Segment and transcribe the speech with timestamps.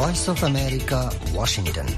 [0.00, 1.00] Voice of America
[1.34, 1.88] Washington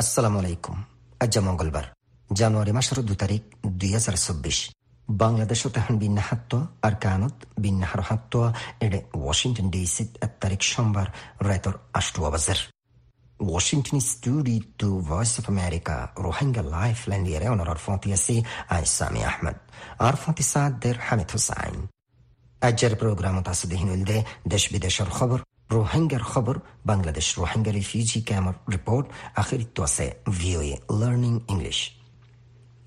[0.00, 0.76] আসসালামু আলাইকুম
[1.24, 1.86] আজ মঙ্গলবার।
[2.30, 3.42] জানুয়ারি মাসের দু তারিখ,
[3.80, 4.58] দুই হাজার চব্বিশ।
[5.08, 6.52] বাংলাদেশ তেহন বিন্যাহাত্ত
[6.86, 7.34] আর কানত
[7.64, 8.34] বিন্যাহার হাত্ত
[8.86, 11.08] এডে ওয়াশিংটন ডিসি এক তারিখ সোমবার
[11.48, 12.58] রায়তর আষ্টু বাজার।
[13.42, 19.56] Washington Studio to Voice of America روحنجا لايف لنديريون رفونت ياسي عن سامي أحمد
[20.00, 21.88] عرفونت سعد در حمد حسين
[22.62, 29.62] أجر بروغرام تصدهين ولده دش بدش الخبر روحنجر خبر بنغلاديش روحنجا ريفيجي كامر ريبورت آخر
[29.62, 32.02] توسع VOA Learning English.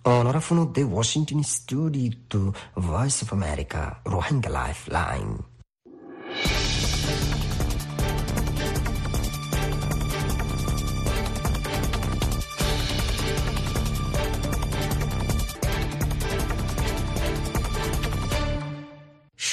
[0.06, 5.38] ونرفونو دي واشنطن ستوديو تو وایس اوف امریکا روحنجا لایف لاین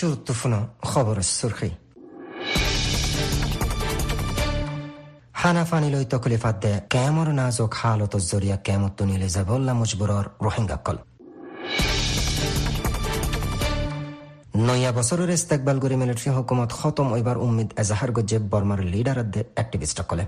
[0.01, 1.71] شرطفنا خبر السرخي
[5.33, 10.97] حنفاني تكلفات ده كامر نازوك حالة الزوريا كامتوني لزبولا مجبرار روحنگا call
[14.67, 19.17] নয়া বছরের ইস্তেকবাল করে মিলিটারি হুকুমত খতম ওইবার উম্মিদ এজাহার গজ্জে বর্মার লিডার
[19.57, 20.25] অ্যাক্টিভিস্ট কলে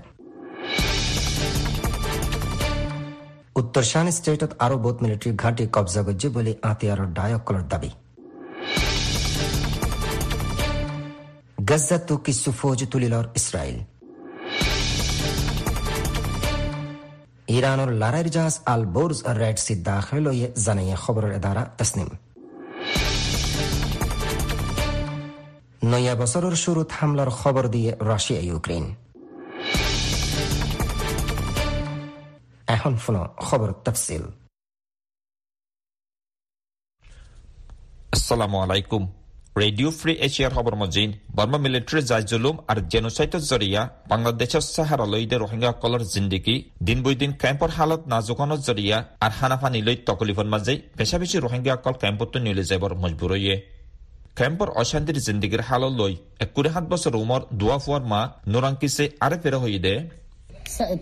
[3.60, 7.90] উত্তর শান স্টেটত আরো বহুত মিলিটারি ঘাঁটি কবজা গজ্জে বলে আতিয়ার ডায়কলের দাবী
[11.69, 13.77] gazzatdagi sufoji tulilar isroil
[17.57, 20.25] ইরানোর লারাইর জাহাজ আল বোর্জ রেড সি দাখিল
[20.65, 22.09] জানিয়ে খবরের এদারা তসনিম
[25.91, 28.85] নয়া বছরের শুরুত হামলার খবর দিয়ে রাশিয়া ইউক্রেন
[32.67, 33.15] এখন ফোন
[33.47, 34.23] খবর তফসিল
[38.15, 39.03] আসসালামু আলাইকুম
[39.55, 46.55] ৰেডিঅ' ফ্ৰী এছিয়াৰ খবৰ মজিন বৰ্মা মিলিটাৰী জাইজুলুম আৰু জেনোচাইটৰ জৰিয়া বাংলাদেশৰ চাহাৰালৈ ৰোহিংগাসকলৰ জিন্দিগী
[46.87, 52.37] দিন বৈ দিন কেম্পৰ হালত নাজুকনৰ জৰিয়া আৰু হানাফানিলৈ তকলিফৰ মাজে বেচা বেছি ৰোহিংগাসকল কেম্পতো
[52.45, 53.55] নিলে যাবৰ মজবুৰ হৈয়ে
[54.37, 56.13] কেম্পৰ অশান্তিৰ জিন্দিগীৰ হাললৈ
[56.45, 59.95] একুৰি সাত বছৰ উমৰ দুৱা ফুৱাৰ মা নুৰাংকিছে আৰু ফেৰ হৈ দে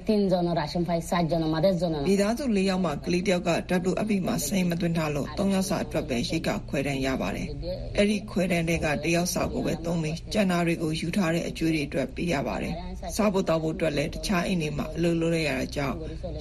[0.08, 3.50] তিনজনের রাশন পাই চারজন আমাদের জন্যမိသားစု၄ယောက်မှကလေးတယောက်က
[3.90, 7.48] WFP မှာစိတ်မသွင်းထားလို့၃ယောက်စာအတွက်ပဲရိတ်ကခွဲတန်းရပါတယ်။
[7.96, 12.74] အဲ့ဒီခွဲတန်းတွေကတယောက်စာကိုပဲသုံးပြီးကျန်တာတွေကိုယူထားတဲ့အကျွေးတွေအတွက်ပေးရပါတယ်။
[13.16, 15.96] စားဖို့တောက်ဖို့အတွက်လည်းတခြားအိမ်တွေမှာအလုပ်လုပ်ရတာကြောင့်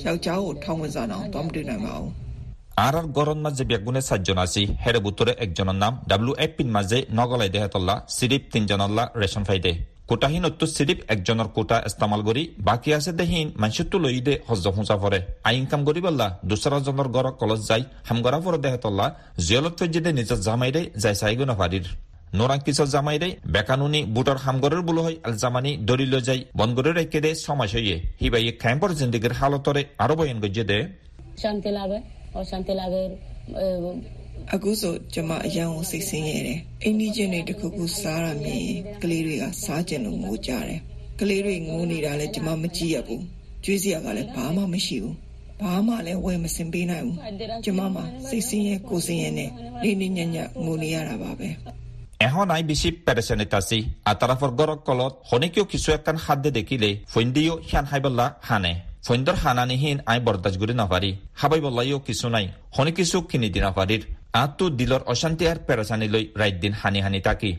[0.05, 2.11] ယောက်ျားကိုထောင်းဝင်စားတော့တော့မတွေ့နိုင်ပါဘူး။
[2.85, 6.97] আর আর গরন মাঝে বেগুনে সাতজন আছি হেরে বুতরে একজনের নাম ডাব্লিউ এফ পিন মাঝে
[7.17, 9.71] নগলাই দেহাতল্লা সিরিপ তিনজনল্লা রেশন ফাইদে
[10.08, 14.96] কোটাহীন অত্য সিরিপ একজনের কোটা ইস্তেমাল করি বাকি আছে দেহীন মানুষটো লৈ দে হজ হুঁচা
[15.02, 15.18] পরে
[15.48, 19.06] আই ইনকাম করি বললা দুসরা জনের গড় কলজ যাই হামগরা পরে দেহাতল্লা
[19.46, 21.86] জিয়লত ফেজিদে নিজের জামাই দে যাই চাইগো নাফারির
[22.38, 27.30] নোরাংকিসর জামাই দে বেকানুনি বুটর হামগরের বুলো হয়, আল জামানি দরিল যাই বনগরে রেখে দে
[27.46, 30.78] সমাজ হইয়ে হিবাই ক্যাম্পর জিন্দিগির হালতরে আরও বয়ন গজ্জে দে।
[31.42, 31.98] শান্তি লাগে
[32.40, 33.02] অশান্তি লাগে
[34.53, 38.65] အခုဆိုကျမအရန်ကိုစိတ်ဆင်းရဲတယ်။အိမ်ကြီးချင်းတွေတစ်ခုခုစားရမြင်
[39.03, 40.79] ကလေးတွေကစားကျင်လို့ငိုကြတယ်။
[41.19, 43.21] ကလေးတွေငိုနေတာလည်းကျမမကြည့်ရဘူး။
[43.63, 45.15] ကျွေးစရာကလည်းဘာမှမရှိဘူး။
[45.61, 47.17] ဘာမှလည်းဝယ်မစင်ပေးနိုင်ဘူး။
[47.65, 49.49] ကျမမှစိတ်ဆင်းရဲကိုယ်ဆင်းရဲနဲ့
[49.83, 51.49] နေနေညံ့ညံ့ငိုနေရတာပါပဲ။
[52.27, 53.77] এখন আই বেশি পেরেশানিত আছি
[54.11, 58.73] আতারাফর গরক কলত হনিকেও কিছু একখান খাদ্য দেখিলে ফন্দিও হিয়ান হাইবল্লা হানে
[59.07, 63.59] ফন্দর হানানিহীন আই বরদাস করে নাপারি হাবাই বল্লাইও কিছু নাই হনি কিছু কিনি দি
[64.34, 67.52] নাপারির আতো দিলর অশান্তি আর পেরেশানি লৈ রাইত দিন হানি হানি থাকি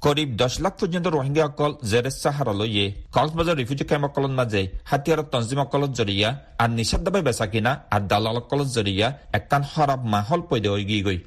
[0.00, 5.20] করিব দশ লাখ পর্যন্ত রোহিঙ্গা অকল জেরেস সাহারা লইয়ে কক্সবাজার রিফিউজি ক্যাম্প অকলত মাঝে হাতিয়ার
[5.32, 5.60] তঞ্জিম
[5.94, 6.28] জরিয়া
[6.58, 11.02] আর নিষেধ দাবাই বেচা কিনা আর দালাল অকলত জরিয়া একখান হরাব মাহল পৈদে হয়ে গিয়ে
[11.06, 11.18] গই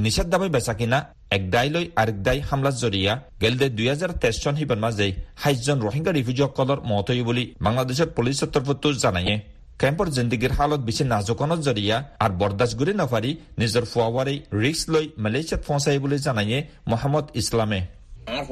[0.00, 0.98] নিষেধ দাবাই বেচা কিনা
[1.30, 5.06] এক দায় লৈ আরেক দায় হামলা জরিয়া গেলদে দুই হাজার তেইশ চন হিবার মাঝে
[5.42, 9.36] সাতজন রোহিঙ্গা রিফিউজি অকলৰ মত বলি বাংলাদেশের পুলিশের তরফতো জানাইয়ে
[9.80, 15.62] কেম্পর জিন্দিগির হালত বেছি নাজুকনত জৰিয়া আৰু বরদাস্ত গুৰি নাফারি নিজের ফুয়াওয়ারে রিক্স লৈ মালয়েশিয়াত
[15.66, 16.58] ফচাই বুলি জানাইয়ে
[16.90, 17.80] মোহাম্মদ ইসলামে
[18.28, 18.44] আর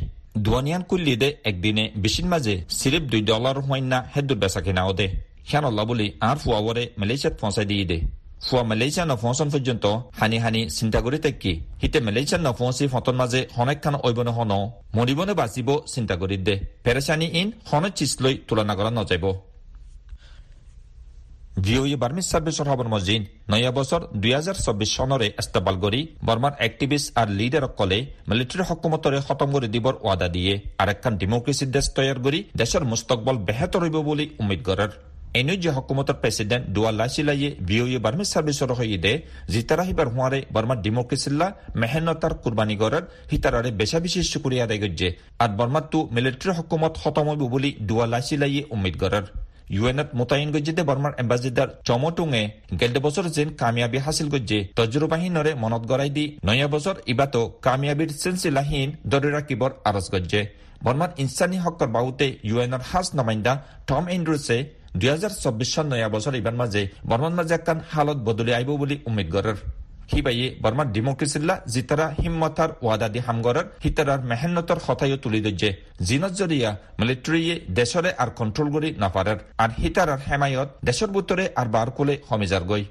[0.45, 5.07] দুয়ানিয়ান কুল্লিদে একদিনে বেশির মাঝে সিরিপ দুই ডলার হইন না হেদুর বেচা কিনা ওদে
[5.48, 7.98] খেয়ান আল্লাহ বলি আর ফুয়াওয়ারে মালয়েশিয়াত পৌঁছাই দিয়ে দে
[8.42, 9.84] ফুয়া মালয়েছিয়া নফংসন পর্যন্ত
[10.18, 11.52] হানি হানি চিন্তা করে থাকি
[11.82, 14.52] হিতে মালয়েছিয়ার নফংসি ফটন মাঝে হনেক খান ঐবনে হন
[14.96, 16.54] মরিবনে বাঁচিব চিন্তা করি দে
[16.84, 19.26] পেরেছানি ইন হনে চিসলৈ তুলনা করা নজাইব
[21.64, 27.08] ভিওই বার্মিজ সার্ভিসর খবর মজিন নয়া বছর দুই হাজার চব্বিশ সনরে ইস্তেমাল করি বর্মার এক্টিভিস্ট
[27.20, 27.98] আর লিডার কলে
[28.28, 33.80] মিলিটারি হকুমতরে খতম করে দিবর ওয়াদা দিয়ে আরেকখান ডেমোক্রেসি দেশ তৈয়ার করি দেশের মুস্তকবল বেহেতর
[33.84, 34.90] হইব বলে উম্মিদ করার
[35.34, 39.12] এনুজ্য হকুমতৰ প্ৰেচিডেণ্ট দুৱালা চিলাইয়ে ভি ইউ বাৰ্মিজ ছাৰ্ভিচৰ সৈতে
[39.54, 41.46] জিতাৰাহিবাৰ হোৱাৰে বৰ্মাৰ ডিমক্ৰেচিল্লা
[41.80, 45.08] মেহেনতাৰ কোৰবানী গড়ত সীতাৰাৰে বেচা বেচি চুকুৰিয়া ৰাগজ্যে
[45.38, 49.24] আৰু বৰ্মাৰটো মিলিটেৰী হকুমত খতম হ'ব বুলি দুৱালা চিলাইয়ে উম্মিদ গড়ৰ
[49.70, 52.42] ইউ এনত মোতায়ন গজ্জিতে বৰ্মাৰ এম্বাছিডাৰ চমটুঙে
[52.80, 58.34] গেলদ বছৰ যেন কামিয়াবি হাছিল গজ্জে তজ্ৰবাহীনৰে মনত গৰাই দি নয়া বছৰ ইবাতো কামিয়াবীৰ চেন
[59.12, 60.42] দৰে ৰাখিবৰ আৰজ গজ্জে
[60.84, 63.52] বৰ্মাৰ ইনচানী হকৰ বাবুতে ইউ এনৰ সাজ নমাইন্দা
[63.88, 64.56] টম এণ্ড্ৰুছে
[64.94, 68.96] দুই হাজার চব্বিশ সন নয়া বছৰ ইমান মাজে বর্মান মাঝে একখান হালত বদলি আহিব বুলি
[69.06, 69.58] উমেদ গড়ৰ
[70.12, 75.70] হিবাইয়ে বর্মার ডেমোক্রেসিল্লা জিতারা হিম্মতার ওয়াদা দি হামগরের হিতারার মেহনতর হতাইও তুলি দজ্জে
[76.00, 76.70] জিনত জরিয়া
[77.00, 82.64] মিলিটারিয়ে দেশরে আর কন্ট্রোল করি নাপারের আর হিতারার হেমায়ত দেশের বুতরে আর বার কোলে হমিজার
[82.64, 82.84] গই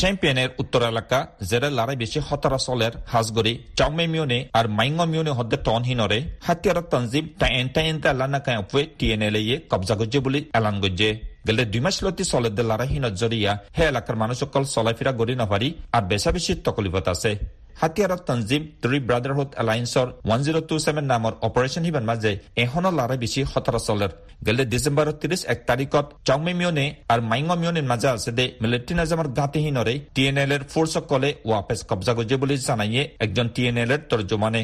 [0.00, 1.18] চ্যাম্পিয়নের উত্তর এলাকা
[1.50, 7.24] জেরে লড়াই বেশি হতারাসলের হাজগরি চাউমে মিউনে আর মাইঙ্গ মিউনে হদ্দে টন হিনরে হাতিয়ার তঞ্জিম
[7.40, 11.10] টাইন টাইন তা লানা কায় উপে টিএনএল এ কবজা গজ্জে বলে এলান গজ্জে।
[11.46, 12.62] গেলে দুই মাস লতি চলের দে
[12.92, 17.30] হিনত জরিয়া। হে এলাকার মানুষ সকল চলাই ফিরা গড়ি নভারি আর বেশা বেশি তকলিফত আছে।
[17.80, 22.32] হাতিয়াৰত তঞ্জিম ত্ৰি ব্ৰাদাৰহুড এলায়েন্সৰ ওৱান জিৰ' টু ছেভেন নামৰ অপাৰেশ্যন সিবান মাজে
[22.64, 24.12] এখনৰ লাৰাই বেছি সতৰা চলেৰ
[24.46, 29.28] গেলে ডিচেম্বৰৰ ত্ৰিশ এক তাৰিখত চাউমে মিয়নে আৰু মাইঙ মিয়নের মাজে আছে দে মিলিটাৰী নাজামৰ
[29.38, 33.90] গাঁতিহীনৰে টি এন এল এৰ ফোর্সকলে ওয়াপেস কবজা গজে বুলি জানাইয়ে একজন টি এন এল
[33.94, 34.62] এর তর্জমানে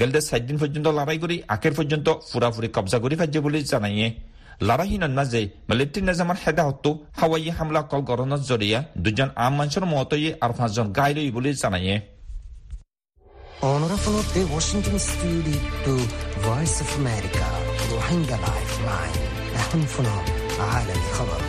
[0.00, 4.08] গেলদে সাত দিন পর্যন্ত লড়াই করি আখের পর্যন্ত ফুরাফুরি কবজা করি ফাজ্যে বলে জানাইয়ে।
[4.68, 10.52] লড়াইহীনৰ মাজে মিলিটাৰী নিজামৰ হেদাহতো হাৱাই হামলা কল গৰণৰ জৰিয়া দুজন আম মানুহৰ মতয়ে আৰু
[10.58, 11.96] পাঁচজন গাই লৈ বুলি জানাইয়ে।
[13.61, 15.93] Onorevole de Washington Studio to
[16.47, 17.45] Voice of America
[17.91, 19.15] روحينجا لايف لاين
[19.55, 20.15] أهنفنا
[20.59, 21.41] عالم خبر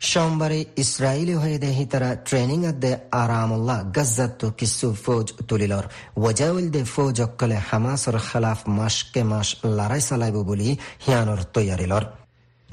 [0.00, 2.92] সোমবারে ইসরায়েলি হয়ে দেহি তারা ট্রেনিং দে
[3.22, 5.84] আরামুল্লাহ গজ্জাত কিছু ফৌজ তুলিলর
[6.22, 9.48] ওয়াজাউল দে ফৌজ অকলে হামাসর খালাফ মাসকে মাস
[9.78, 10.68] লড়াই চালাইব বলি
[11.04, 12.04] হিয়ানর তৈয়ারিলর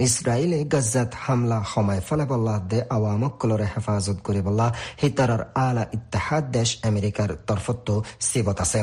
[0.07, 4.73] ইসরায়েলে গজ্জাত হামলা সময় ফলাবল্লাহ, দে আওয়ামকলরে হেফাজত করিবল্লাহ।
[5.03, 8.81] হিতারর আলা ইত্তেহাদ দেশ আমেরিকার তরফত সিবত আছে।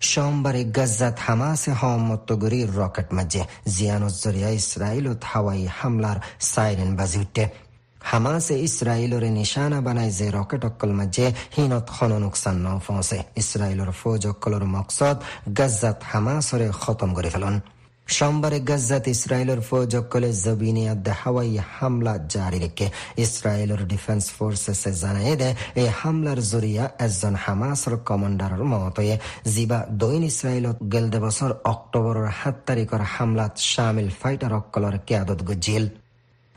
[0.00, 7.44] সোমবারে গজ্জাত হামাসে হমত্তগুরি রকেট মাঝে। জিয়ানত জরিয়া ইসরায়েলত হাওয়াই হামলার সাইরেন বাজি উঠে।
[8.10, 11.26] হামাসে ইসরায়েলরে নিশানা বানাই যে রকেট অক্কল মাঝে,
[11.56, 15.16] হিনত খন নুকসান ন ফসে ইসরায়েলর ফৌজ অক্কলর মকসদ
[15.58, 17.60] গজ্জাত হামাসরে খতম করে ফেলন।
[18.06, 22.86] সোমবারে গজ্জাত ইসরায়েলের ফৌজ অকলে জবিনিয়াদ হাওয়াই হামলা জারি রেখে
[23.24, 25.50] ইসরায়েলের ডিফেন্স ফোর্সেসে জানিয়ে দে
[25.80, 29.16] এই হামলার জরিয়া একজন হামাসর কমান্ডারের মতয়ে
[29.54, 35.84] জিবা দৈন ইসরায়েলত গেলদে বছর অক্টোবরের সাত তারিখের হামলাত শামিল ফাইটার অকলর কেয়াদত গজিল।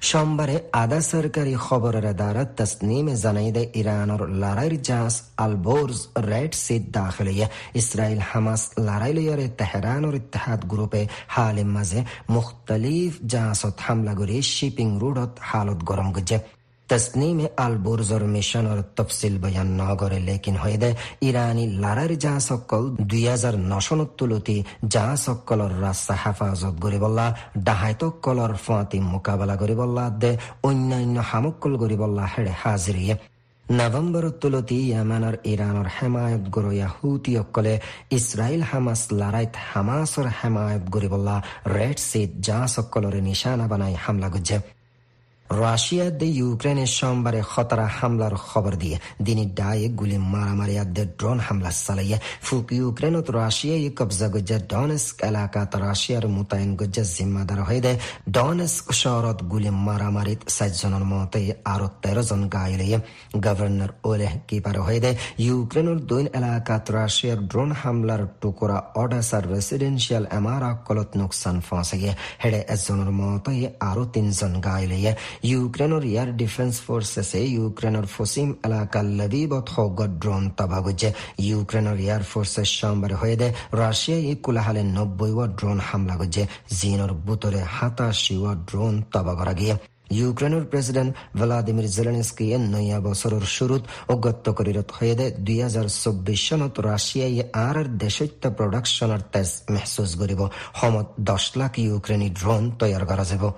[0.02, 5.98] সোমবারে আধা সরকারি খবরের দ্বারা তসনিমে জানাইদে ইরানোর লড়াইর জাহাজ আলবোর্জ
[6.30, 12.00] রেড সিট দাখিলিয়ে ইসরায়েল হামাস লড়াই লইয়ারে তেহরানোর ইত্তেহাদ গ্রুপে হালিম মাঝে
[12.30, 16.38] মুখতলিফ জাহাজত হামলা করে শিপিং রুডত হালত গরম গজে
[17.58, 20.90] আল বুরজর মিশনের তফসিল বয়ান ন করে লেকিন হয়ে
[21.22, 27.28] ইরানি লারার যা সকল দুই হাজার নশনত্তুলতি যা সকলর রাস্তা হেফাজত গরিবল্লা
[27.64, 30.32] ডাহাইতকলর ফাঁতি মোকাবেলা গরিবল্লা দে
[30.64, 33.16] অন্যান্য হামক্কল গরিবল্লা হেড়ে হাজিরিয়ে
[33.66, 37.74] নভেম্বর তুলতি ইয়ামানৰ ইৰাণৰ হেমায়ত গৰু হুতি অকলে
[38.18, 41.36] ইছৰাইল হামাছ লড়াইত হামাছৰ হেমায়ত গৰিবল্লা
[41.76, 44.58] ৰেড চিট যা সকলৰে নিশানা বানাই হামলা গুজে
[45.50, 51.72] রাশিয়া দে ইউক্রেনের সোমবারে খতরা হামলার খবর দিয়ে দিনী ডায়ে গুলি মারামারি আদে ড্রোন হামলা
[51.78, 57.98] চালাইয়ে ফুক ইউক্রেনত রাশিয়ায় কবজা গজ্জা ডনেস্ক এলাকাত রাশিয়ার মোতায়েন গজ্জা জিম্মাদার হয়ে দেয়
[58.32, 62.88] ডনেস্ক শহরত গুলি মারামারিত সাতজনের মতে আরও তেরো জন গাইলে
[63.46, 70.70] গভর্নর ওলেহ কিপার হয়ে দেয় ইউক্রেনের দৈন এলাকাত রাশিয়ার ড্রোন হামলার টুকুরা অডাসার রেসিডেন্সিয়াল এমারা
[70.88, 72.12] কলত নোকসান ফসাইয়ে
[72.44, 74.54] হেডে একজনের মতে আরও তিনজন
[75.44, 82.66] গাইলে ইউক্রেনৰ এয়াৰ ডিফেন্স ফৰ্চেছে ইউক্ৰেনৰ ফচিম এলেকা লবিবত হৌগত ড্ৰোন তবাগুজে ইউক্ৰেনৰ এয়াৰ ফৰ্চে
[82.66, 89.04] সোমবাৰে হয়ে দে, রাশিয়ায় কুলাহালে নব্বই ও ড্রোন হামলা করছে জিনের বুতরে হাতাশি ও ড্রোন
[89.14, 89.76] তবা করা গিয়ে
[90.12, 94.56] ইউক্রেনের প্রেসিডেন্ট ভ্লাদিমির জেলেনস্কি নয়া বছরের শুরুত অগত্য
[95.00, 100.48] হয়ে দে। দুই হাজার চব্বিশ সনত রাশিয়ায় আর দেশত্য প্রডাকশনের তেজ মেহসুস করিব
[100.82, 103.52] সমত দশ লাখ ইউক্রেনী ড্রোন তৈয়ার করা যাব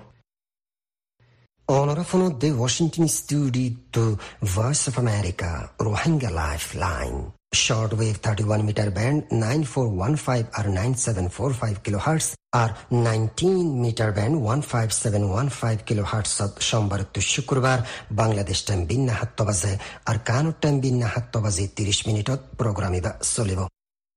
[1.68, 7.32] Onorafono de Washington Studio Voice of America, Rohingya Lifeline.
[7.54, 12.70] Shortwave 31 meter band 9415 or 9745 kilohertz R
[13.06, 15.76] nineteen metre band one five seven one five
[16.12, 16.32] kilohertz
[16.68, 17.78] সোমবার টু শুক্রবার
[18.20, 19.72] বাংলাদেশ টাইম বিন্যা হাত্ত বাজে
[20.08, 23.60] আর কানুর টাইম বিন্যা হাত্ত বাজে তিরিশ মিনিটত প্রোগ্রামিবা চলিব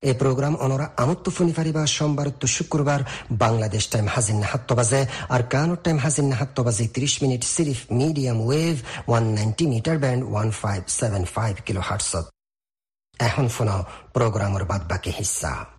[0.04, 3.00] এই প্রোগ্রাম অনরা আমত্ত ফুনি ফারিবা সোমবার তো শুক্রবার
[3.32, 8.38] বাংলাদেশ টাইম হাজিন হাত্ত বাজে, আর কান টাইম হাজিন হাত্ত বাজে 30 মিনিট সিরিফ মিডিয়াম
[8.46, 8.75] ওয়েভ
[9.08, 12.25] 190 মিটার ব্যান্ড 1575 কিলো হার্টসত
[13.20, 13.82] এখন শোনাও
[14.14, 15.75] প্রোগ্রামের বাদ বাকি হিস্সা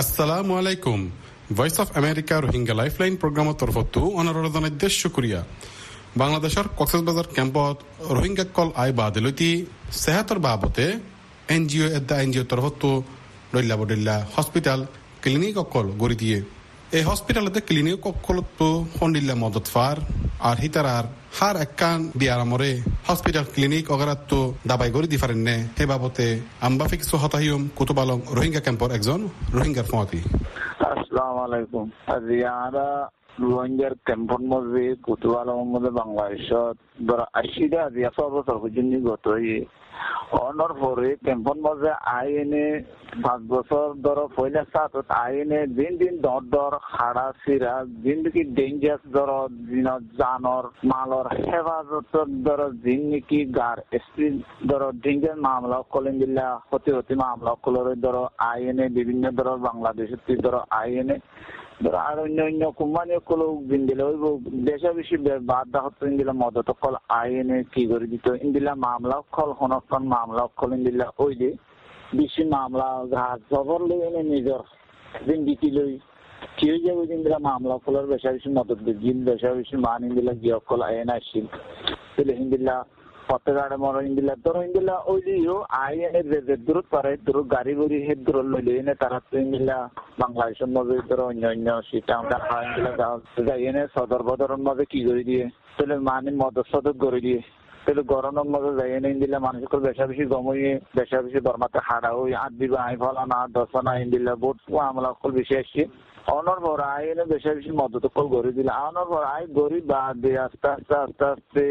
[0.00, 0.98] আসসালামু আলাইকুম
[1.56, 5.40] voice of America Rohingya lifeline প্ৰগ্ৰামৰ তৰফতো অনুৰোধ জনাই শুক্ৰিয়া
[6.22, 7.76] বাংলাদেশৰ কক্সবাজাৰ কেম্পত
[8.16, 9.50] ৰোহিংগাকল আই বাদলতি
[10.02, 10.86] সেহাতৰ বাবতে
[11.54, 12.88] এন জি অ' এটা এন জি অ' তৰফতো
[13.54, 14.80] দল্যা বদল্যা হস্পিটাল
[15.22, 16.38] ক্লিনিক অকল গড়ি দিয়ে
[16.96, 19.96] এই হস্পিটালতে ক্লিনিক অকলতো সন্দিল্লা মদত ফার
[20.48, 21.06] আর হিতারার
[21.38, 22.70] হার একখান বিয়ারামরে
[23.08, 24.40] হসপিটাল, ক্লিনিক অগারাতো
[24.70, 26.26] দাবাই গড়ি দি নে হে বাবতে
[26.66, 29.20] আম্বা ফিক্সো হতাহিয়ম, কুতুবালং রোহিঙ্গা ক্যাম্পর একজন
[29.56, 30.20] রোহিঙ্গার ফতি
[30.90, 31.84] আসসালামু আলাইকুম।
[32.64, 32.86] আমরা
[33.40, 35.58] রোহিঙ্গার ক্যাম্পন মধ্যে কুতুবালং
[35.94, 36.76] বাংলাদেশত
[37.34, 39.26] আশিটা এশ বছর পর্যন্ত গত
[40.38, 42.66] অনর পরে ক্যাম্পন মধ্যে আইনে
[43.22, 49.02] পাঁচ বছর ধর পয়লা সাতত আইনে দিন দিন দর দর হাড়া সিরা দিন দেখি ডেঞ্জাস
[49.14, 49.30] ধর
[49.62, 52.14] দিন জানর মালর হেফাজত
[52.44, 54.26] ধর দিন নাকি গার স্ত্রী
[54.68, 58.16] ধর ডেঞ্জাস মামলা কলিন দিল্লা হতে হতে মামলা কলরে ধর
[58.46, 61.16] আইনে বিভিন্ন ধর বাংলাদেশের ধর আইনে
[61.78, 63.42] আর অন্য অন্য কোম্পানি কল
[63.80, 64.16] দিলে ওই
[64.64, 65.16] দেশে বেশি
[65.46, 70.70] বাদ হতো ইন্দিলা মদত কল আইনে কি করে দিত, ইন্দিলা মামলা কল হনক্ষণ মামলা কল
[70.72, 71.50] ইন্দিলা ওই দে
[72.16, 74.60] বেশি মামলা ঘাট জবর লই এনে নিজর
[75.26, 75.92] দিন দিতি লই
[76.58, 80.80] কেউ যাবে ইন্দিলা মামলা কলর বেশা বেশি মদত দিল বেশা বেশি মান ইন্দিলা গিয়ে কল
[80.82, 81.46] আইন আসছিল
[82.12, 82.74] তাহলে ইন্দিলা
[83.30, 88.14] পত্রগাড়ে মরো ইন্দিলা। ইন্দিলা ওই দিও আই এনে যে দূরত পারে দূর গাড়ি গড়ি হে
[88.26, 89.76] দূর লইলে এনে তারা তো ইন্দিলা
[90.18, 92.92] বাংলাদেশের মধ্যে ধরো অন্য অন্য সেটা আমরা খাওয়া ইন্দিলা
[93.46, 95.44] যাই এনে সদর বদরের মধ্যে কি করে দিয়ে?
[95.76, 96.30] তাহলে মানে
[97.04, 97.40] করে দিয়ে।
[97.84, 99.38] তাহলে গরমের মধ্যে যাই এনে ইন্দিলা
[99.86, 101.78] বেশা বেশি গমইয়ে বেশা বেশি দরমাতে
[102.22, 103.24] ওই আট দিবা আই ফলা
[103.86, 104.58] না ইন্দিলা বহুত
[104.88, 105.82] আমলা বেশি আসছে।
[106.36, 106.58] অনর
[107.10, 110.94] এনে বেশা বেশি মদত কল গড়ি দিলে। অনর পর আই গড়ি বাদ দিয়ে আস্তে আস্তে
[111.04, 111.64] আস্তে আস্তে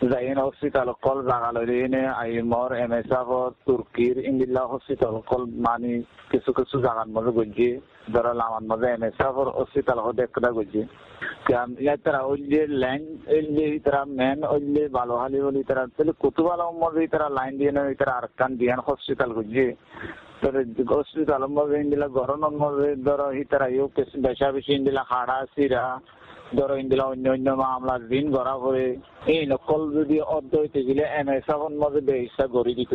[0.00, 5.92] zayin hospital kol জাগালরিনে আইমর এমএসআফর তুর্কির ইন্দিল্লা হসপিটাল কল মানি
[6.30, 7.70] কিছু কিছু জাগার মধ্যে গজি
[8.14, 10.82] ধরা লামার মধ্যে এমএসআফর হসপিটাল হো দেখরা গজি
[11.46, 13.02] কাম ইয়াতরা ওইলে লাইন
[13.34, 18.12] ওইলে ইতরা মেন ওইলে বালোহালি বলি ইতরা তাহলে কুতুবালা মধ্যে ইতরা লাইন দিয়ে না ইতরা
[18.20, 19.66] আরকান দিয়ান হসপিটাল গজি
[20.42, 20.54] तर
[20.90, 23.84] হসপিটাল মধ্যে ইন্দিলা গরমের মধ্যে ধরো ইতরা ইউ
[24.24, 25.84] বেশা বেশি ইন্দিলা হাড়া সিরা
[26.58, 28.84] ধরো ইন্দিলা অন্য অন্য মামলা ঋণ ভরা করে,
[29.34, 30.52] এই নকল যদি অর্ধ
[30.88, 31.48] গেলে এম এস
[31.82, 32.94] মধ্যে ব্যবস্থা গড়ি দিত।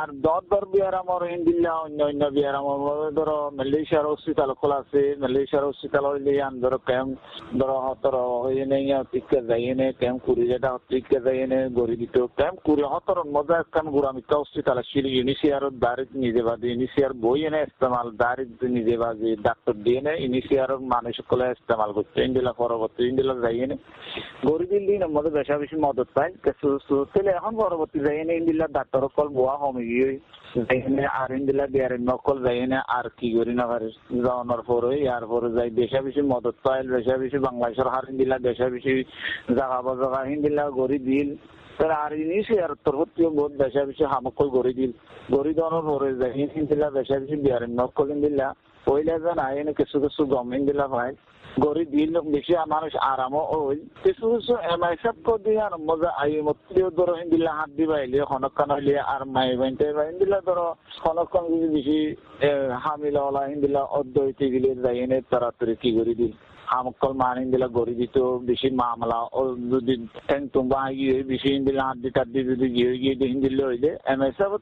[0.00, 1.22] আর দর দর বিয়ারামর
[1.84, 7.12] অন্য অন্য বিয়ারামর মধ্যে ধরো, মালয়েশিয়ার হসপিটাল খোলা আছে, মালয়েশিয়ার হসপিটাল হইলে আন ধরো ক্যাম্প
[7.60, 12.16] ধরো হতর হয়ে নেই টিকা যাই নে ক্যাম্প কুড়ি যেটা টিকা যাই নে গড়ি দিত।
[12.38, 14.10] ক্যাম্প কুড়ি হতর মধ্যে একখান গুড়া
[14.42, 20.00] হসপিটাল ছিল ইউনিসিয়ার দারিত নিজে বাজে ইউনিসিয়ার বই এনে ইস্তেমাল দারিত নিজে বাজে ডাক্তার দিয়ে
[20.06, 22.18] নে ইউনিসিয়ার মানুষ সকলে ইস্তেমাল করছে
[22.52, 23.76] পরবর্তী ইন্দিলা যাই নে
[24.48, 29.28] গড়ি দিন মধ্যে বেশা বেশি মদত পাই তাহলে এখন পরবর্তী যাই নে ইন্দিলা ডাক্তার কল
[29.28, 29.82] বোয়া হমে
[30.58, 33.88] যাইনে আর ইন্দিলা বিয়ারের নকল যাইনে আর কি করি না পারে।
[34.24, 38.66] যাওয়ানোর পরে ইয়ার পরে যাই। বেশা বেশি মদত পাইল বেশা বেশি বাংলাদেশের হার ইন্দিলা বেশা
[38.68, 38.92] বেশি
[39.56, 41.30] জাগা বাজাগা ইন্দিলা গড়ি দিল
[42.02, 44.92] আর ইনিসে আর তরফতীয় বহুত বেশা বেশি হামকল গড়ি দিল
[45.34, 48.46] গড়ি দেওয়ানোর পরে যাই ইন্দিলা বেশা বেশি বিয়ারের নকল ইন্দিলা
[48.88, 51.12] পয়লা যেন আইনে কিছু কিছু গম ইন্দিলা পাই
[51.64, 56.88] গড়ি দিল বেশি মানুষ আরামও ওই কিছু কিছু এমআইসব কো দিয়ে আর মজা আই মত্রিও
[56.98, 60.66] ধরো ইন্দিলা হাত দিবা এলিয়ে খনকান হইলে, আর মাই বাইনতে ইন্দিলা ধরো
[61.02, 61.98] খনকান যদি বেশি
[62.84, 66.32] হামিলা হলা ইন্দিলা হইতে গেলে যাই, এনে তাড়াতাড়ি কি করে দিল?
[66.76, 68.16] আমকল মান ইন্দিলা গড়ি দিত
[68.50, 69.40] বেশি মামলা, ও
[69.72, 69.94] যদি
[70.28, 74.52] ঠ্যাং তুম্বা গিয়ে, বেশি ইন্দিলা হাত দি টাত দি যদি গিয়ে গিয়ে হিন্দিলে হইলে এমআইসব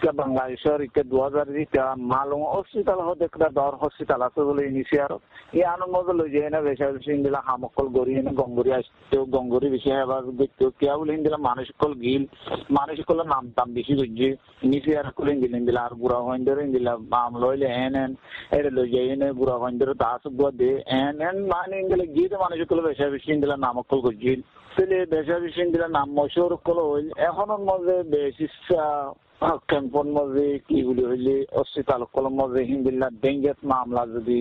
[0.00, 0.64] ke Bangladesh
[0.94, 5.12] ke 2000 ke malum hospital ho dekda dor hospital আছে বলে ইনিশিয়ার
[5.52, 9.90] এই আনন্দ লই যায় না, বেশা বেশি ইন্দিলা হামকল গড়ি এনে গঙ্গরি আসতে গঙ্গরি বেশি
[9.96, 12.22] হেবার দেখতে কেয়া বলে ইন্দিলা মানুষকল গিল
[12.78, 14.30] মানুষকল নাম দাম বেশি গজ্জে
[14.66, 18.12] ইনিশিয়ার কলে ইন্দিলা ইন্দিলা আর বুড়া হইন্দর ইন্দিলা মাম লইলে এন এন,
[18.56, 22.78] এর লই যায় এনে বুড়া হইন্দর তাস বুয়া দে, এন এন মানে ইন্দিলা গিয়ে মানুষকল
[22.88, 24.40] বেশা বেশি ইন্দিলা নামকল গজ্জিল
[24.74, 28.84] তাহলে বেশা বেশি দিলে নাম মশহুর কলো হইল এখনের মধ্যে বেশিসা
[29.40, 34.36] ক্যাম্পন মধ্যে কি বলি হইলে হসপিটাল কলম মধ্যে হিন্দিল্লা ডেঙ্গেত মামলা যদি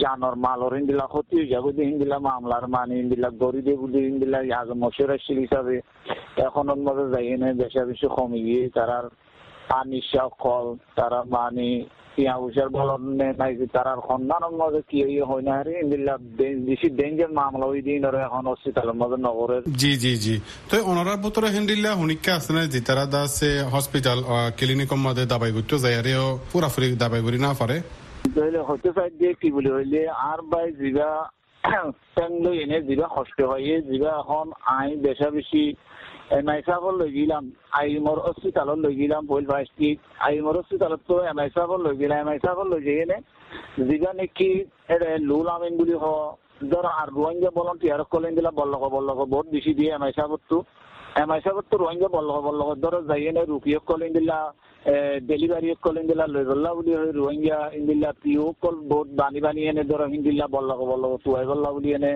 [0.00, 4.54] জানর মালর হিন্দিলা ক্ষতি হয়ে যাবে হিন্দিলা মামলার মানে হিন্দিলা গরিবে বুলি হিন্দিলা আগে
[5.10, 5.74] আসছিল হিসাবে
[6.38, 8.96] এখন মধ্যে যাই এনে বেশা বেশি কমে গিয়ে তারা
[9.72, 11.68] আনিশা কল তারা মানে
[12.38, 16.14] উষার বলনে নাই তারার সন্ধানের মধ্যে কি হয় না আরে ইন্দিল্লা
[16.66, 20.34] বেশি ডেঞ্জার মামলা ওই দিন আর এখন হসপিটালের মধ্যে নগরের জি জি জি।
[20.70, 22.62] তো ওনারা বতরে হেন্ডিল্লা হুনিকা আছে না?
[22.66, 24.18] যে তারা দাসে হসপিটাল
[24.58, 26.12] ক্লিনিকর মধ্যে দাবাই করতে যায় আরে
[26.52, 27.76] পুরাপুরি দাবাই করি না পারে
[28.36, 31.10] হইলে হতে চাই দিয়ে কি বলি হইলে আর বাই যিবা
[32.14, 34.46] টেন লৈ এনে যিবা কষ্ট হয় যিবা এখন
[34.78, 35.62] আই বেচা বেশি
[36.30, 41.48] এম আই সাহর লৈ গেলাম আইমর হসপিটালত লৈ গেলাম বইল ফার্স্টিক আইমর হসপিটালত এম আই
[41.54, 43.18] সাহর লৈ গেলাম এম আই সাহর লৈ এনে
[43.82, 44.48] যিবা নাকি
[45.22, 46.06] লুল আমিন বুলি হ
[46.60, 50.56] ধর আর রোহিঙ্গা ভলন্টিয়ার কলেন দিলা বল্লক বল্লক বহুত বেশি দিয়ে এম আই সাহরতো
[51.16, 54.38] এম আই সাহর তো রোহিঙ্গা বল্লক বল্লক ধর যাই এনে রুকিয়ক কলেন দিলা
[55.22, 55.96] ডেলিভারি কল
[56.28, 60.80] লৈ গল্লা বুলি হয় রোহিঙ্গা ইন্দিলা পিও কল বহুত বানি বানি এনে ধর হিন্দিলা বল্লক
[60.84, 62.12] বল্লক তুয়াই গল্লা বুলি এনে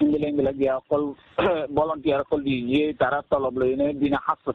[0.00, 1.02] ইন্দিলা ইন্দিলা গিয়া অকল
[1.76, 4.52] ভলন্টিয়ার কল দিয়ে তারা তলব লৈ এনে দিনা সাতশো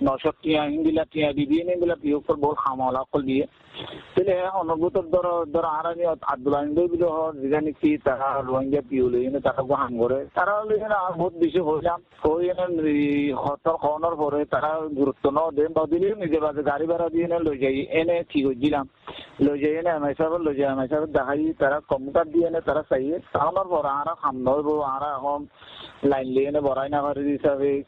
[0.00, 3.44] টিয়া নশো টিয়া দি দিয়ে ইন্দিলা পিও কল বহুত খামলা কল দিয়ে।
[4.14, 9.22] তাহলে অনুভূত ধর ধর আর আমি আব্দুল্লাহ বিলো হর যেখানে কি তারা রোহিঙ্গা পিও লৈ
[9.28, 12.64] এনে তারা হাম করে তারা লৈ এনে বহুত বেশি হইলাম হই এনে
[13.42, 17.38] হতর খাওয়ানোর পরে তারা গুরুত্ব ন দেন বা দিলে নিজে বাজে, গাড়ি ভাড়া দিয়ে এনে
[17.46, 18.84] লই যাই এনে কি করছিলাম
[19.44, 22.82] লই যাই এনে এমআই সাহেব লই যাই এমআই সাহেব দেখাই তারা কম্পিউটার দিয়ে এনে তারা
[22.90, 25.40] চাইয়ে তাহলে পর আর খাম নইব আর এখন
[26.10, 27.22] লাইন লিয়ে এনে বড়াই না পারি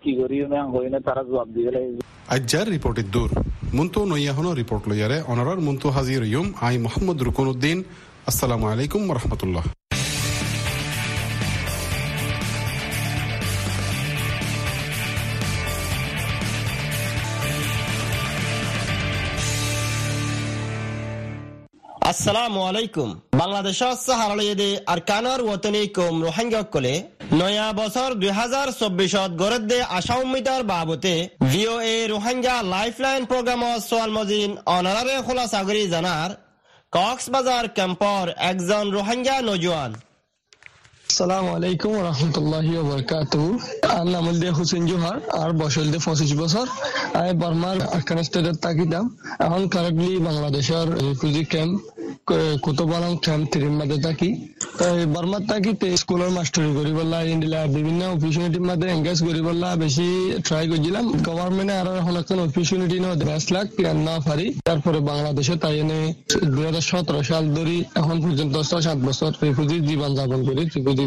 [0.02, 1.70] কি করি এনে হই এনে তারা জবাব দিয়ে
[2.28, 3.30] আজ্জার রিপোর্টের দূর।
[3.74, 7.84] মুন্তু নইয়াহনো রিপোর্ট লইয়ারে। অনারার মুন্তু হাজির ইয়ুম আই মোহাম্মদ রুকনুদ্দিন।
[8.26, 9.64] আসসালামু আলাইকুম রহমতুল্লাহ।
[22.12, 26.94] আসসালামু আলাইকুম বাংলাদেশ সাহারালয়েদে আরকানর ওতনিকম রোহিঙ্গা কলে
[27.32, 31.14] নয়া বছর দুই হাজার চব্বিশত গরদ্দে আশা উম্মিতার বাবতে
[31.50, 32.56] V O A Rohingya
[33.04, 36.30] lifeline programme সোয়াল মজিন অনারারে খোলা সাগরী জানার
[36.92, 39.90] কক্সবাজার কেম্পর একজন রোহিঙ্গা নজওয়ান
[41.18, 43.34] সালাম আলাইকুম রহমতুল্লাহ বরকাত
[43.98, 44.06] আর
[44.58, 46.66] হুসেন জোহার, আর বসল পঁচিশ বছর
[47.18, 47.78] আমি বর্মার
[48.26, 49.04] স্টেটের তাকিতাম
[49.44, 51.76] এখন কারেন্টলি বাংলাদেশের রিফিউজি ক্যাম্প
[52.64, 54.30] কুতুবালং ক্যাম্প মধ্যে থাকি।
[55.14, 55.42] বর্মার
[56.02, 57.18] স্কুলের মাস্টারি করি বললা
[57.76, 60.08] বিভিন্ন অপরচুনিটির মধ্যে এঙ্গেজ করি বললা বেশি
[60.46, 63.06] ট্রাই করছিলাম। গভর্নমেন্টে আর এখন একটা অপরচুনিটি ন
[63.54, 63.66] লাখ
[64.08, 66.00] না পারি তারপরে বাংলাদেশে তাই এনে
[66.54, 68.54] দুই হাজার সতেরো সাল ধরি, এখন পর্যন্ত
[68.86, 71.01] সাত বছর রিফিউজি জীবন যাপন করি রিফিউজি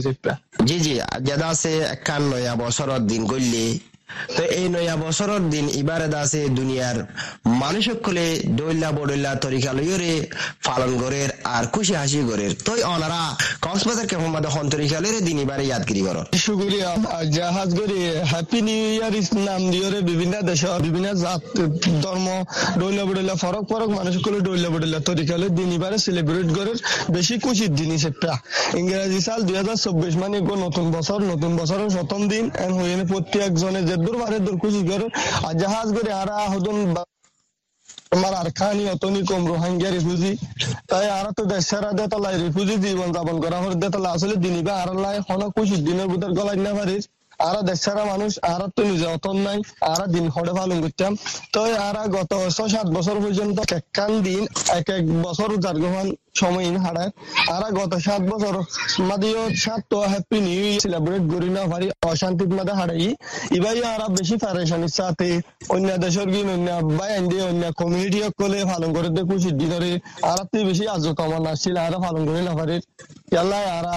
[0.67, 3.63] জি জি যেটা আছে একখান নয়া বছরের দিন করলে
[4.37, 6.39] তো এই নয়া বছরের দিন ইবারে আছে
[7.87, 8.25] সকলে
[8.59, 10.13] দৈল্লা বডৈল্লা তরিকা লইরে
[10.67, 13.21] পালন করের আর খুশি হাসি করের। তো অনারা,
[13.65, 16.89] কক্সবাজার কেমন মাদে হন তরিকা লইরে দিন ইবারে ইয়াদগিরি কর। শুক্রিয়া
[17.37, 17.99] জাহাজ গরি
[18.31, 19.13] হ্যাপি নিউ ইয়ার
[19.47, 21.43] নাম দিয়রে বিভিন্ন দেশ, বিভিন্ন জাত
[23.09, 26.77] বডৈল্লা ফরক ফরক মানুষ সকলে দৈল্লা বডৈল্লা তরিকা লই দিন ইবারে সেলিব্রেট করের
[27.15, 28.31] বেশি খুশির জিনিস একটা
[28.79, 32.43] ইংরেজি সাল দুই হাজার চব্বিশ মানে নতুন বছর, নতুন বছরের প্রথম দিন
[32.77, 35.07] হয়ে প্রত্যেক জনের যে দূর বারে দূর খুশি করে
[35.47, 36.77] আর জাহাজ করে আরা হদন
[38.15, 40.31] আমার আর খানি অতনি কম রোহিঙ্গা রিফিউজি।
[40.89, 45.17] তাই আর তো দেশের দেতলায় রিফিউজি জীবন যাপন করা হর দেতলা। আসলে দিনিবা আর লাই
[45.27, 47.03] হন কুশি দিনের ভিতর গলাই না পারিস
[47.39, 49.59] আর দেশের মানুষ আর তো নিজে অতন নাই
[49.91, 51.11] আর দিন হরে পালন করতাম
[51.53, 54.41] তো আর গত ছয়, সাত বছর পর্যন্ত একখান দিন,
[54.79, 55.77] এক এক বছর যার
[56.85, 57.11] হারায়
[57.55, 58.53] আর গত সাত বছর
[59.09, 63.09] মাদিও সাত তো হ্যাপি নিউ ইয়ার সেলিব্রেট করি না পারি অশান্তির মধ্যে হারাই
[63.57, 65.29] ইবাই আর বেশি পারেশানির সাথে
[65.75, 66.69] অন্য দেশের গিয়ে অন্য
[66.99, 69.91] বাই দিয়ে অন্য কমিউনিটি সকলে পালন করে খুশি দিনরে
[70.31, 72.53] আর বেশি আজ কমান আসছিল আর পালন করে না
[73.27, 73.87] ইয়াল্লা আর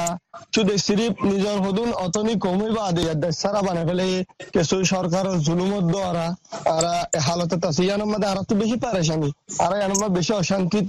[0.55, 4.07] শুধু সিরিপ নিজের হদুন অতনি কমই বা আদে দেশ সারা বানাই ফেলে
[4.55, 6.27] কিছু সরকারের জুলুমত দ্বারা
[6.69, 6.85] আর
[7.27, 10.81] হালতে আছে ইয়ানোর মধ্যে আর বেশি পারেশানি আর ইয়ানোর বেশি অশান্তি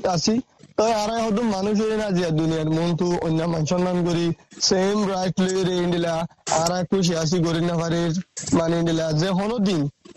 [0.78, 1.10] তো আর
[1.49, 2.67] মানুষ না যে দুনিয়ার
[2.99, 4.25] তো অন্য মান সম্মান করি
[4.62, 6.13] সেম রাইট লই ইন্ডিলা
[6.56, 7.73] আর খুশি আসি করি না
[8.58, 9.82] মানে ইন্ডিলা যে হনো দিন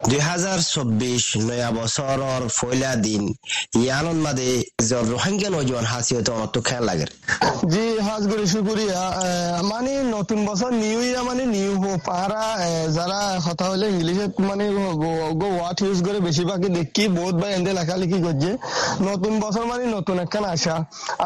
[0.00, 3.22] দুই হাজার চব্বিশ নয়া বছৰৰ পয়লা দিন
[3.84, 4.48] ইয়ানত মাদে
[5.10, 7.06] রোহিঙ্গা নজওয়ান হাসিয়তে অনত খেয়াল লাগে।
[7.72, 9.00] জি হাজ করে শুকুরিয়া
[9.72, 12.06] মানে নতুন বছর নিউ ইয়ার মানে নিউ হোপ
[12.96, 14.64] যারা কথা হলে ইংলিশে মানে
[15.56, 18.50] ওয়ার্ড ইউজ করে বেশিরভাগই দেখি বহুত বা এন্দে লেখালেখি করছে
[19.08, 20.76] নতুন বছর মানে নতুন একখান আশা।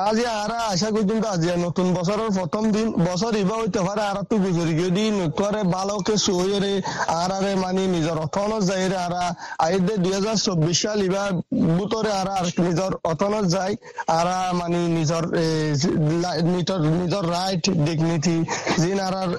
[0.06, 4.34] আজ আরা আশা পর্যন্ত আজ, নতুন বছরের প্রথম দিন। বছর ইবা হইতে পারে আর তো
[4.44, 6.74] গুজরি গিয়ে নতুয়ারে বালকে সুহরে
[7.20, 9.24] আর আরে মানে নিজের অথন যায় আরা
[9.66, 11.22] আইদে দুই হাজার চব্বিশ সাল ইবা
[11.78, 12.28] বুতরে আর
[12.66, 13.74] নিজের অটলত যায়
[14.18, 14.26] আর
[14.60, 15.24] মানে নিজের
[16.54, 18.36] নিজৰ নিজৰ ৰাইট ডিগনিটি
[18.82, 19.30] যিন আৰাৰ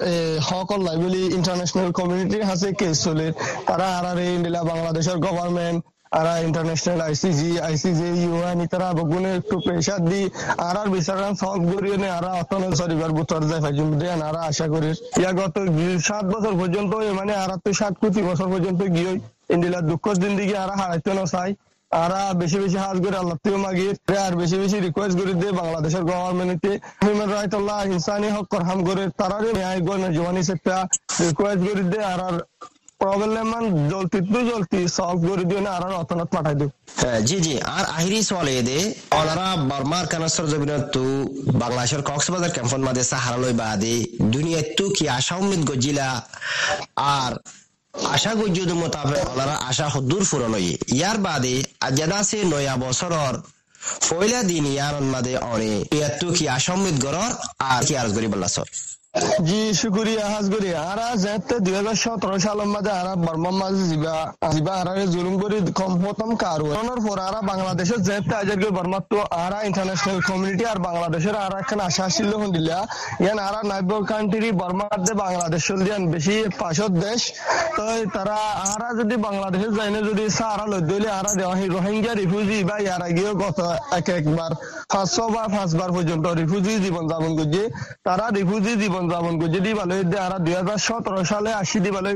[0.48, 3.26] হকল লাই বুলি ইণ্টাৰনেশ্যনেল কমিউনিটি আছে, কেছ চলে
[3.68, 5.78] তারা আরার ইন্ডিলা বাংলাদেশের গভর্নমেন্ট
[7.66, 10.22] আইসিজি ইউএন ইতারা বগুনে একটু প্রেশার দি,
[10.66, 12.08] আর আর বিচারান সলভ করিয়ে নে
[13.16, 13.62] বুতর যায়
[14.00, 15.56] দেন আশা করি ইয়া গত
[16.08, 17.32] সাত বছর পর্যন্ত মানে
[17.64, 18.80] তো সাত কোটি বছর পর্যন্ত
[19.54, 21.50] ইন্ডিলা দুঃখ জিন্দিগি আরা হারাইতে না চাই
[21.90, 26.04] আরা বেশি বেশি হাজ করে আল্লাহ তুই মাগি আর বেশি বেশি রিকোয়েস্ট করে দিয়ে বাংলাদেশের
[26.10, 26.72] গভর্নমেন্টে
[27.02, 30.76] হিউম্যান রাইট আল্লাহ ইনসানি হক করহাম করে তারারে ন্যায় গণ জওয়ানি সেটা
[31.20, 32.20] রিকোয়েস্ট করে দিয়ে আর
[33.90, 35.82] জলতি তো জলতি সলভ করে দিও না, আর
[36.34, 36.70] পাঠাই দিও।
[37.28, 38.20] জি জি। আর আহিরি
[38.68, 38.78] দে
[39.18, 39.48] অনারা
[40.94, 41.04] তু
[41.62, 43.02] বাংলাদেশের কক্সবাজার ক্যাম্পন মাদে
[43.60, 43.96] বাদে
[44.34, 46.08] দুনিয়া তু কি আশা উম্মিদ গজিলা?
[47.18, 47.32] আর
[48.14, 49.86] আশা গজ্জুদ মোতাবেক ওনারা আশা
[50.98, 51.54] ইয়ার বাদে
[52.52, 53.34] নয়া বছরর
[54.06, 55.72] ফয়লা দিন ইয়ার মাদে অনে।
[56.36, 57.30] কি আশাম্মিত গরর,
[57.70, 58.12] আর কি আরজ
[59.48, 59.60] জি
[60.90, 66.28] আরা যেতে দুই হাজার সতেরো সালের মাঝে আরা বর্মার মাঝে জুলুম করি কম প্রথম
[67.06, 71.34] পর আরা বাংলাদেশের যেতে আজার করে বর্মার তো আরা ইন্টারন্যাশনাল কমিউনিটি আর বাংলাদেশের
[71.88, 72.04] আশা
[72.42, 72.78] হন্দিলা।
[73.24, 73.60] ইয়ান আরা
[74.10, 76.34] কান্ট্রি বর্মার দে বাংলাদেশ দিয়ান বেশি
[77.04, 77.20] দেশ।
[77.76, 77.82] তো
[78.14, 78.36] তারা
[78.72, 80.82] আরা যদি বাংলাদেশের যাইনে যদি সারা লই
[81.18, 81.30] আরা
[81.74, 82.76] রোহিঙ্গা রিফিউজি বা
[83.42, 83.58] গত
[83.98, 84.50] এক একবার
[84.92, 87.62] পাঁচশো বা পাঁচবার পর্যন্ত রিফিউজি জীবন যাপন করছে
[88.06, 89.94] তারা রিফিউজি জীবন যাপন করছে দি ভালো
[90.26, 92.08] আর দুই হাজার সতেরো সালে আসি দি ভালো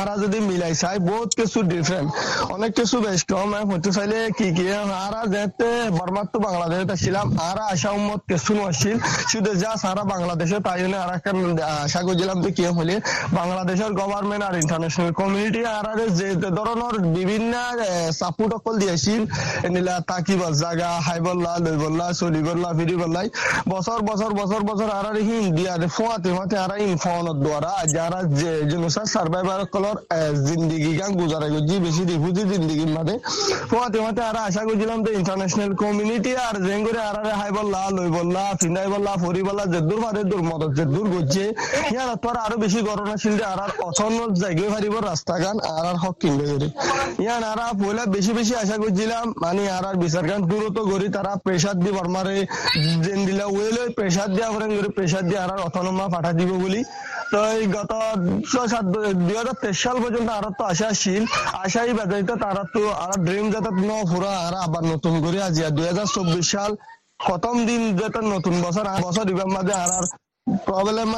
[0.00, 2.08] আরা যদি মিলাই চাই, বহুত কিছু ডিফারেন্ট
[2.54, 4.64] অনেক কিছু বেশ কম হতে চাইলে কি কি
[5.34, 5.68] যেতে
[6.46, 8.52] বাংলাদেশে উম্মত কিছু
[9.32, 11.30] শুধু যা সারা বাংলাদেশে, তাই জন্য আর একটা
[11.84, 12.94] আশা করছিলাম যে কি হলে
[13.40, 15.86] বাংলাদেশের গভর্নমেন্ট আর ইন্টারন্যাশনাল কমিউনিটি আর
[16.18, 17.52] যে ধরনের বিভিন্ন
[18.20, 19.22] সাপোর্ট অকল দিয়েছিল,
[19.66, 23.26] এনিলা তাকিবার জায়গা হাইবল্লা, লইবল্লা, চলিবল্লা, ফিরিবল্লাই,
[23.72, 25.06] বছর বছর বছর বছর আর
[25.58, 25.74] দিয়া
[26.56, 29.96] আর ইনফোনত দ্বারা যারা যে জেনোসাইড সার্ভাইভার কলর
[30.46, 32.44] জিন্দিগি গান গুজারে গজি, বেশি রিফিউজি
[34.40, 40.42] আশা করছিলাম যে ইন্টারন্যাশনাল কমিউনিটি আর জেঙ্গরে আর হাইবল্লা লইবল্লা ফিনাইবল্লা ফরিবল্লা যেদূর পারে দূর
[40.42, 41.44] মদত যেদূর গজছে
[41.92, 42.80] ইয়ার তোর আরও বেশি
[43.38, 43.60] যে আর
[44.72, 46.68] হারিব রাস্তা গান আর আর হক কিনবে করে
[47.24, 47.42] ইয়ান
[47.80, 51.90] পয়লা বেশি বেশি আশা করছিলাম মানে আর আর বিচার গান দূরত গড়ি তারা প্রেসার দি
[51.90, 52.36] বর্মারে
[53.04, 55.50] জেন দিলা ওয়েলে প্রেসার দিয়া করে প্রেসার দিয়ে আর
[56.12, 56.80] পাঠা দিব বলি।
[57.30, 57.92] তো এই গত
[58.70, 58.84] সাত
[59.20, 61.22] দুই হাজার তেইশ সাল পর্যন্ত আর তো আশা আসছিল
[61.64, 65.86] আশাই বেদাইতে তারা তো আর ড্রিম যাতে ন পুরা আর আবার নতুন করে আজি দুই
[65.90, 66.70] হাজার চব্বিশ সাল
[67.26, 70.06] প্রথম দিন যাতে নতুন বছর বছর ইবার মাঝে আর আর
[70.66, 71.10] প্রবলেম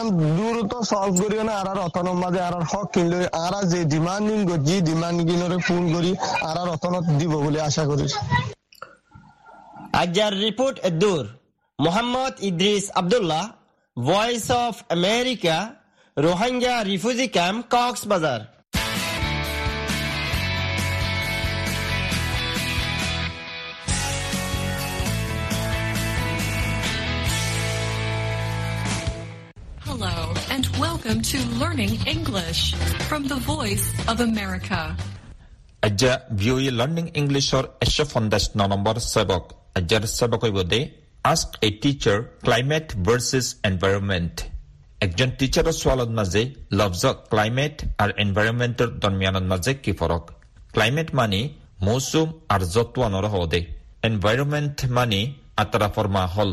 [0.91, 4.39] সলভ করি না আর অতনের মাঝে আর হক কিনলে আর যে ডিমান্ডিং
[4.89, 6.13] ডিমান্ডিংরে ফোন করি
[6.49, 8.07] আর অতনত দিব বলে আশা করি
[10.45, 11.25] রিপোর্ট দূর
[11.79, 13.43] Mohammad Idris Abdullah
[13.93, 15.77] Voice of America,
[16.17, 18.49] Rohingya refugee camp, Cox's Bazar.
[29.85, 32.73] Hello, and welcome to Learning English
[33.13, 34.97] from the Voice of America.
[35.85, 37.69] Learning English or
[41.25, 44.35] Ask a teacher climate versus environment.
[45.01, 46.43] একজন টিচাৰৰ ছোৱালৰ মাজে
[46.81, 50.25] লফ্জ climate আৰু এনভাইৰনমেণ্টৰ দৰমিয়ানৰ মাজে কি ফৰক
[50.75, 51.41] climate মানে
[51.89, 53.61] মৌচুম আৰু যত্বানোর হদে
[54.09, 55.21] environment মানে
[55.63, 56.51] আতৰা ফৰ্মা Hi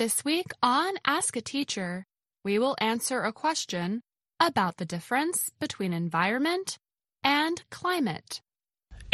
[0.00, 2.04] This week on Ask a Teacher,
[2.44, 4.02] we will answer a question
[4.40, 6.68] about the difference between environment
[7.24, 8.30] and climate.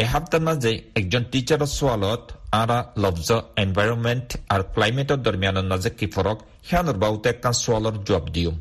[0.03, 2.23] এ সপ্তাহ মাঝে একজন টিচাৰৰ সোৱালত
[2.61, 3.31] আৰা লফজ
[3.65, 8.55] এনভাইৰনমেণ্ট আৰু ক্লাইমেটৰ দৰমিয়ানৰ মাজে কি ফৰক সিয়ানৰ বাউতে একখান সোৱালৰ জবাব দিওঁ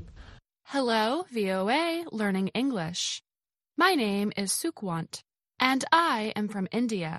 [0.67, 1.03] Hello,
[1.37, 1.85] VOA
[2.19, 3.01] Learning English.
[3.77, 5.13] My name is Sukwant,
[5.59, 7.13] and I am from India.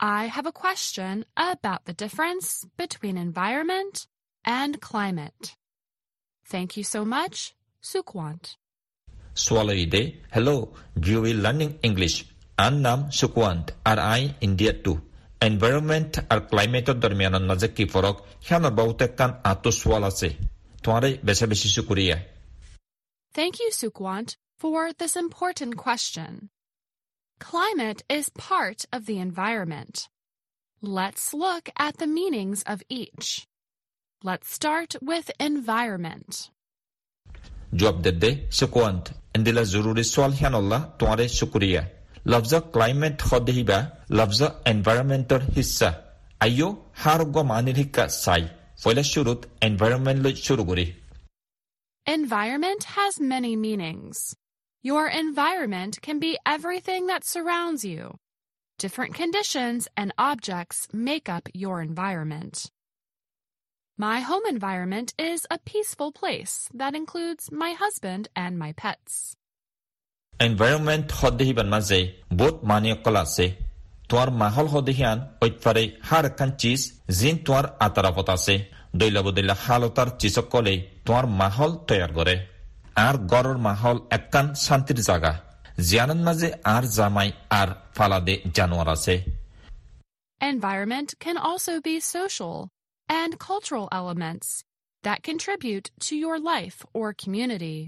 [0.00, 4.06] I have a question about the difference between environment
[4.44, 5.54] and climate.
[6.46, 7.36] Thank you so much,
[7.84, 8.44] Sukwant.
[9.36, 10.02] সোৱালৰ ইদে
[10.34, 10.62] hello'
[11.04, 12.14] view will learning English
[12.58, 14.92] আন নাম সুকুৱান্ত আৰু I ইণ্ডিয়াটো
[15.48, 18.16] environment আৰু ক্লাইমেটৰ দৰমিয়ানৰ মাজে কি ফৰক
[18.46, 20.28] সিয়ানৰ বাউতে একখান আঁতো সোৱাল আছে
[20.84, 22.18] তোমাৰে বেছি বেছি চুকুৰীয়া
[23.34, 24.28] Thank you, Sukwant,
[24.62, 26.30] for this important question.
[27.39, 30.07] Climate is part of the environment.
[30.81, 33.45] Let's look at the meanings of each.
[34.23, 36.49] Let's start with environment.
[37.73, 39.05] জবাব দে সুকুৱান্ত
[39.37, 41.81] এন্দিলা জৰুৰী সোৱাল সিয়ানল্লা তোমাৰে চুকুৰীয়া
[42.31, 43.79] লফজ ক্লাইমেট সদেহিবা
[44.17, 45.89] লফজ এনভাইৰনমেণ্টৰ হিচ্ছা
[46.45, 46.67] আইও
[47.03, 48.43] হাৰগ্য মানিৰ শিক্ষা চাই
[48.83, 50.85] পইলা শুৰুত এনভাইৰনমেণ্ট লৈ শুৰু কৰি
[52.07, 54.17] Environment has many meanings.
[54.84, 58.02] Your environment can be everything that surrounds you.
[58.78, 62.70] Different conditions and objects make up your environment.
[63.98, 69.12] My home environment is a peaceful place that includes my husband and my pets.
[70.34, 72.00] Environment সদেহিবান মাজে
[72.38, 73.46] বহুত মানিয়কল আছে
[74.10, 76.80] তোমাৰ মাহল সদেহিয়ান ঐতফাৰে হার এখান cheese
[77.18, 78.54] জিন তোমাৰ আতারাপত আছে
[79.00, 80.74] দৈলা বদৈলা হালতার চিচকলে
[81.06, 82.34] তোমার মাহল তৈয়ার করে
[83.06, 85.32] আর গড়র মাহল একখান শান্তির জায়গা
[85.88, 87.28] জিয়ানের মাঝে আর জামাই
[87.60, 89.14] আর ফালাদে জানোয়ার আছে
[90.40, 92.56] Environment can also be social
[93.08, 94.48] and cultural elements
[95.04, 97.78] that contribute to your life or community.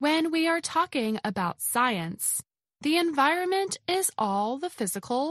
[0.00, 2.24] When we are talking about science,
[2.82, 5.24] the environment is all the physical,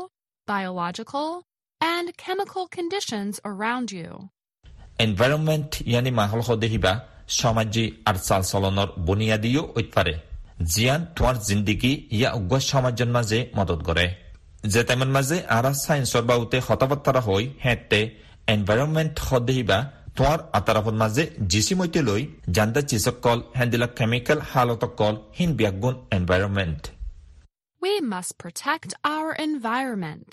[0.47, 1.29] biological,
[1.81, 4.09] and chemical conditions around you.
[5.05, 6.93] Environment ইয়ানি মাহল সদেহিবা
[7.38, 10.14] সমাজি আর চাল চলনৰ বুনিয়াদীও ঐতপারে
[10.72, 14.06] জিয়ান তোমার জিন্দিগি ইয়া উগ্র সমাজের মাঝে মদত করে
[14.72, 18.00] যে তেমন মাঝে আরা সায়েন্সর বাউতে হতাবার্তারা হই হেঁতে
[18.54, 19.78] এনভাইৰনমেণ্ট সদেহিবা
[20.16, 22.22] তোমার আতারাফত মাঝে জিসি মইতে লৈ
[22.56, 26.82] জান্দা চিসকল হেন্দিলা কেমিকেল হালতকল হিন বিয়াগুণ environment.
[27.82, 30.32] We must protect our environment.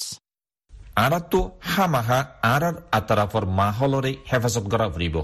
[1.05, 1.39] আরাতো
[1.73, 2.19] হামাহা
[2.53, 5.17] আরার আতারাফর মাহলরে হেফাজত করা ফুরিব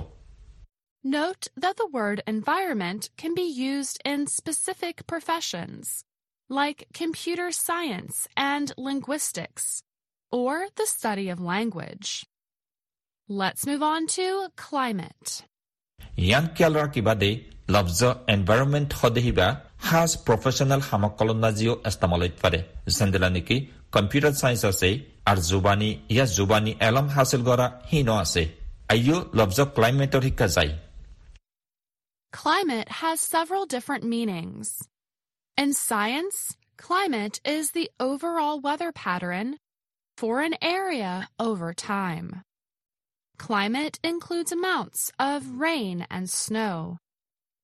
[1.04, 6.04] Note that the word environment can be used in specific professions,
[6.50, 9.81] like computer science and linguistics,
[10.33, 12.26] or the study of language.
[13.28, 14.26] Let's move on to
[14.57, 15.28] climate.
[16.18, 17.31] Ian কিয়াল ৰাখিবাদে
[17.74, 18.00] লফজ
[18.35, 19.46] environment সদেহিবা
[19.88, 22.61] সাজ প্ৰফেচনেল সামকলন নাজিও এস্তামালৈত পাৰে
[22.96, 23.57] যেন্দিলা নেকি
[23.96, 24.88] কম্পিউটাৰ চাইন্স আছে
[25.31, 28.42] আৰু জুবানী ইয়া জুবানী এলম হাচিল কৰা হীন আছে
[28.92, 30.72] আইও লফজ ক্লাইমেটৰ শিক্ষা যায়
[32.34, 34.82] Climate has several different meanings.
[35.56, 39.58] In science, climate is the overall weather pattern
[40.17, 42.41] for an area over time.
[43.38, 46.98] Climate includes amounts of rain and snow,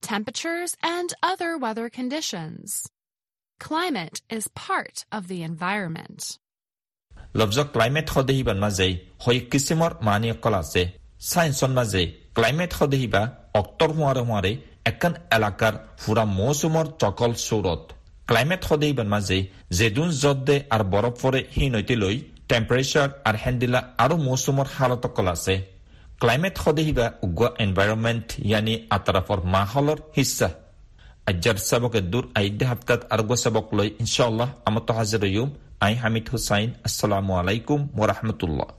[0.04, 2.88] temperatures, and other weather conditions.
[3.60, 6.38] Climate is part of the environment.
[7.34, 11.74] Lafzo climate xodehi ban maze, hoi kisimor mani qolase, science on
[12.39, 13.21] climate সদেহিবা
[13.60, 14.52] অক্টৰ হোৱাৰে হোৱাৰে
[14.89, 17.82] একান এলেকাৰ ফুৰা মৌচুমৰ চকল চৌৰত
[18.30, 19.39] climate সদেহিবাৰ মাজে
[19.80, 22.15] জেদুন জদে আৰু বৰফ পৰে C নৈতে লৈ
[22.49, 25.58] টেম্পাৰেচাৰ আৰু হেন্দিলা আৰু মৌচুমৰ হালতকল আছে
[26.21, 30.49] ক্লাইমেট সদেহিবা উগুৱা এনভাইৰনমেণ্ট ইয়ানি আতাৰাফৰ মাহলৰ হিচ্ছা
[31.30, 35.23] আজ্জাৰ চাবকে দূৰ আইদে হাপ্তাত আৰু চাবক লৈ ইনশাআল্লাহ আমত হাজিৰ
[35.82, 38.69] আই হামিদ হুসাইন আসসালামু আলাইকুম ওরহমতুল্লাহ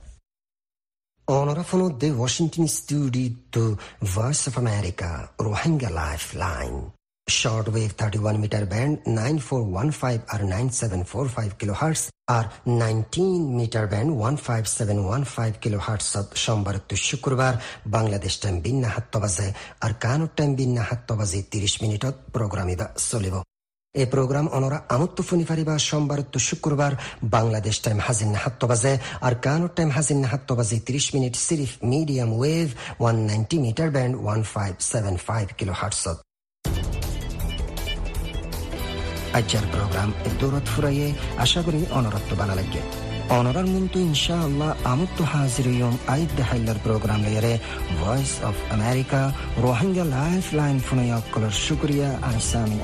[1.31, 6.91] Onorevole de Washington Studio to Voice of America, Rohingya Lifeline.
[7.29, 16.25] Shortwave 31 meter band 9415 or 9745 kilohertz or 19 meter band 15715 kilohertz of
[16.43, 17.53] সোমবার to শুক্রবার
[17.95, 19.47] বাংলাদেশ টাইম বিন্না হাত্ত বাজে
[19.85, 23.35] আর কানো টাইম বিন্না হাত্ত বাজে 30 মিনিটত প্রোগ্রামিবা চলিব
[23.95, 26.91] এই প্রোগ্রাম অনরা আমত্ত ফুনি ফারিবা সোমবার তো শুক্রবার
[27.35, 32.29] বাংলাদেশ টাইম হাজিন হাত্ত বাজে আর কানো টাইম হাজিন হাত্ত বাজে 30 মিনিট সিরিফ মিডিয়াম
[32.33, 32.67] ওয়েভ
[33.01, 36.17] 190 মিটার ব্যান্ড 1575 কিলো হার্টসত
[39.39, 42.81] আজ্যার প্রোগ্রাম দূরত ফুরাইয়ে আশা করি অনরত্ব বানা লাগে
[43.29, 47.59] অনরার মন্তু ইনশাআল্লাহ আমত্ত হাজির ইয়ম আইদ দেহাইলার প্রোগ্রাম লেয়ারে
[48.01, 49.21] voice of America
[49.57, 50.03] Rohingya
[50.53, 52.77] lifeline ফুনাইয়া কলার শুক্রিয়া আমি সামি